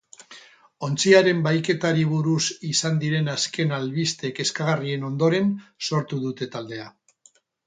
Ontziaren 0.85 1.43
bahiketari 1.47 2.05
buruz 2.13 2.41
izan 2.69 2.97
diren 3.03 3.29
azken 3.35 3.75
albiste 3.77 4.33
kezkagarrien 4.41 5.07
ondoren 5.11 5.53
sortu 5.91 6.21
dute 6.27 6.51
taldea. 6.59 6.91